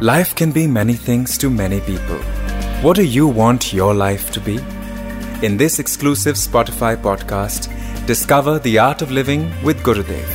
Life 0.00 0.36
can 0.36 0.52
be 0.52 0.68
many 0.68 0.94
things 0.94 1.36
to 1.38 1.50
many 1.50 1.80
people. 1.80 2.18
What 2.82 2.94
do 2.94 3.02
you 3.02 3.26
want 3.26 3.72
your 3.72 3.92
life 3.92 4.30
to 4.30 4.40
be? 4.40 4.60
In 5.44 5.56
this 5.56 5.80
exclusive 5.80 6.36
Spotify 6.36 6.96
podcast, 6.96 7.66
discover 8.06 8.60
the 8.60 8.78
art 8.78 9.02
of 9.02 9.10
living 9.10 9.50
with 9.64 9.82
Gurudev. 9.82 10.28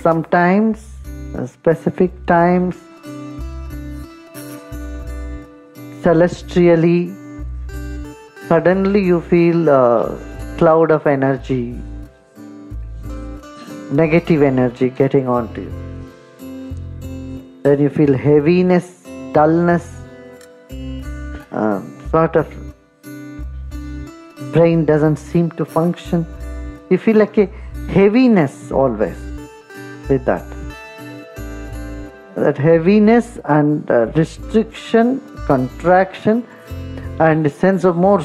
Sometimes, 0.00 0.86
uh, 1.34 1.46
specific 1.46 2.10
times, 2.24 2.78
celestially, 6.00 7.12
suddenly 8.48 9.04
you 9.04 9.20
feel 9.20 9.68
a 9.68 10.18
cloud 10.56 10.90
of 10.90 11.06
energy, 11.06 11.78
negative 13.92 14.40
energy 14.40 14.88
getting 14.88 15.28
onto 15.28 15.60
you 15.60 15.79
then 17.62 17.80
you 17.80 17.90
feel 17.90 18.16
heaviness, 18.16 19.04
dullness, 19.32 19.86
uh, 21.52 21.82
sort 22.10 22.36
of 22.36 22.48
brain 24.52 24.84
doesn't 24.84 25.16
seem 25.16 25.50
to 25.52 25.64
function. 25.64 26.26
You 26.90 26.98
feel 26.98 27.16
like 27.16 27.38
a 27.38 27.46
heaviness 27.88 28.72
always 28.72 29.16
with 30.08 30.24
that. 30.24 30.44
That 32.34 32.56
heaviness 32.56 33.38
and 33.44 33.90
uh, 33.90 34.06
restriction, 34.16 35.20
contraction, 35.46 36.46
and 37.20 37.50
sense 37.52 37.84
of 37.84 37.96
more 37.96 38.22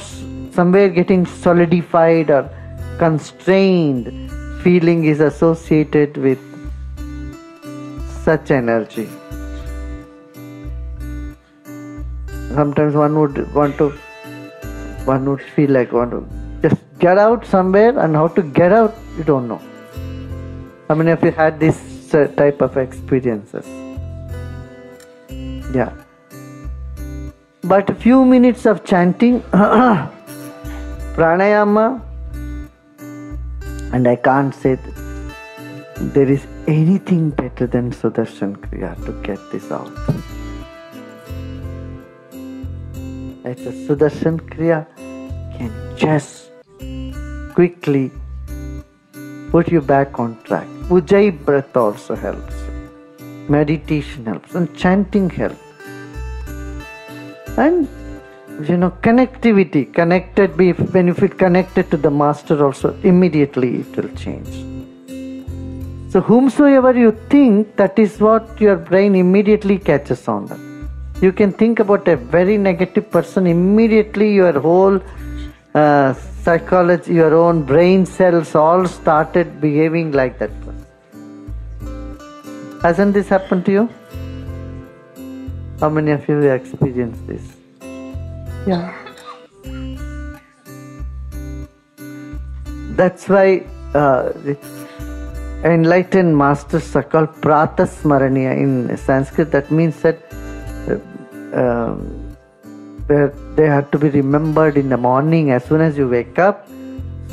somewhere 0.51 0.89
getting 0.89 1.25
solidified 1.25 2.29
or 2.29 2.49
constrained 2.97 4.31
feeling 4.61 5.03
is 5.03 5.19
associated 5.19 6.15
with 6.17 6.39
such 8.23 8.51
energy. 8.51 9.09
Sometimes 12.55 12.95
one 12.95 13.19
would 13.19 13.37
want 13.53 13.77
to 13.77 13.89
one 15.11 15.29
would 15.29 15.41
feel 15.55 15.71
like 15.77 15.91
want 15.91 16.11
to 16.11 16.21
just 16.67 16.81
get 16.99 17.17
out 17.17 17.45
somewhere 17.45 17.97
and 18.05 18.15
how 18.15 18.27
to 18.39 18.41
get 18.61 18.71
out 18.71 18.95
you 19.17 19.23
don't 19.23 19.47
know. 19.47 19.61
How 20.87 20.95
many 20.95 21.11
of 21.11 21.23
you 21.23 21.31
had 21.31 21.59
this 21.59 21.79
uh, 22.13 22.27
type 22.37 22.61
of 22.61 22.77
experiences. 22.77 23.65
Yeah. 25.73 25.93
But 27.63 27.89
a 27.89 27.95
few 27.95 28.23
minutes 28.25 28.65
of 28.65 28.83
chanting 28.85 29.41
pranayama 31.15 32.01
and 33.93 34.07
i 34.13 34.15
can't 34.27 34.53
say 34.53 34.77
there 36.15 36.29
is 36.37 36.45
anything 36.67 37.29
better 37.41 37.67
than 37.75 37.91
sudarshan 37.99 38.55
kriya 38.63 38.89
to 39.05 39.13
get 39.27 39.45
this 39.53 39.71
out 39.77 40.14
It's 43.47 43.61
a 43.61 43.71
Sudarshan 43.71 44.39
Kriya 44.49 44.87
can 45.55 45.71
just 45.95 46.49
quickly 47.53 48.11
put 49.51 49.71
you 49.71 49.81
back 49.81 50.17
on 50.17 50.41
track. 50.45 50.65
Ujjayi 50.95 51.45
breath 51.45 51.77
also 51.77 52.15
helps. 52.15 52.55
Meditation 53.47 54.25
helps 54.25 54.55
and 54.55 54.75
chanting 54.75 55.29
helps. 55.29 55.61
And 57.55 57.87
you 58.67 58.77
know, 58.77 58.89
connectivity, 59.03 59.93
connected 59.93 60.57
when 60.57 61.05
you 61.05 61.13
feel 61.13 61.29
connected 61.29 61.91
to 61.91 61.97
the 61.97 62.09
master 62.09 62.65
also 62.65 62.97
immediately 63.03 63.81
it 63.81 63.95
will 63.95 64.09
change. 64.15 64.53
So 66.11 66.19
whomsoever 66.19 66.97
you 66.97 67.11
think, 67.29 67.75
that 67.75 67.99
is 67.99 68.19
what 68.19 68.59
your 68.59 68.75
brain 68.75 69.13
immediately 69.13 69.77
catches 69.77 70.27
on 70.27 70.47
that 70.47 70.74
you 71.25 71.31
can 71.39 71.51
think 71.61 71.79
about 71.79 72.07
a 72.13 72.15
very 72.37 72.57
negative 72.57 73.05
person 73.15 73.47
immediately 73.47 74.27
your 74.33 74.59
whole 74.65 74.97
uh, 75.81 76.13
psychology 76.43 77.13
your 77.19 77.33
own 77.43 77.63
brain 77.71 78.05
cells 78.17 78.53
all 78.63 78.85
started 78.85 79.59
behaving 79.65 80.11
like 80.19 80.37
that 80.41 80.51
person. 80.63 80.85
Hasn't 82.85 83.13
this 83.15 83.29
happened 83.29 83.65
to 83.65 83.71
you? 83.77 83.83
How 85.79 85.89
many 85.89 86.11
of 86.11 86.27
you 86.29 86.35
have 86.41 86.61
experienced 86.61 87.25
this? 87.31 87.45
Yeah. 88.67 88.93
That's 93.01 93.27
why 93.27 93.65
uh, 93.93 94.31
enlightened 95.63 96.37
masters 96.37 96.95
are 96.95 97.03
called 97.03 97.31
pratasmaraniya 97.47 98.57
in 98.65 98.97
sanskrit. 98.97 99.51
That 99.51 99.71
means 99.71 100.01
that 100.03 100.19
um, 101.53 102.25
they 103.07 103.67
have 103.67 103.91
to 103.91 103.99
be 103.99 104.09
remembered 104.09 104.77
in 104.77 104.89
the 104.89 104.97
morning 104.97 105.51
as 105.51 105.63
soon 105.65 105.81
as 105.81 105.97
you 105.97 106.07
wake 106.07 106.39
up 106.39 106.67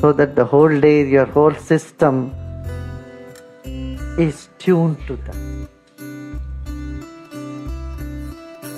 so 0.00 0.12
that 0.12 0.34
the 0.36 0.44
whole 0.44 0.80
day 0.80 1.06
your 1.08 1.26
whole 1.26 1.54
system 1.54 2.34
is 4.18 4.48
tuned 4.58 4.98
to 5.06 5.16
them. 5.16 5.68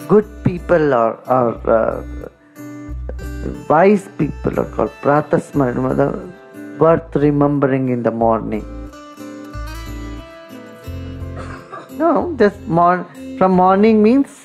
Good 0.08 0.28
people 0.44 0.94
or, 0.94 1.14
or 1.28 1.70
uh, 1.70 2.04
wise 3.68 4.08
people 4.18 4.60
are 4.60 4.70
called 4.76 4.92
pratasmarana 5.02 6.32
worth 6.78 7.16
remembering 7.16 7.88
in 7.88 8.02
the 8.02 8.10
morning. 8.10 8.64
No 11.98 12.34
just 12.38 12.60
more 12.66 13.06
from 13.38 13.52
morning 13.52 14.02
means 14.02 14.44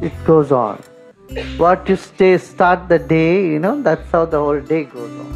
it 0.00 0.12
goes 0.24 0.52
on. 0.52 0.82
What 1.56 1.88
you 1.88 1.96
stay, 1.96 2.38
start 2.38 2.88
the 2.88 2.98
day, 2.98 3.46
you 3.46 3.58
know, 3.58 3.82
that's 3.82 4.10
how 4.10 4.24
the 4.24 4.38
whole 4.38 4.60
day 4.60 4.84
goes 4.84 5.10
on. 5.20 5.32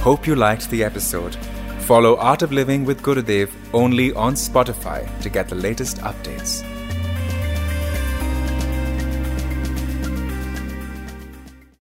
Hope 0.00 0.26
you 0.26 0.34
liked 0.34 0.70
the 0.70 0.82
episode. 0.82 1.36
Follow 1.80 2.16
Art 2.16 2.42
of 2.42 2.52
Living 2.52 2.84
with 2.84 3.02
Gurudev 3.02 3.50
only 3.74 4.12
on 4.12 4.34
Spotify 4.34 5.06
to 5.20 5.28
get 5.28 5.48
the 5.48 5.56
latest 5.56 5.98
updates. 5.98 6.64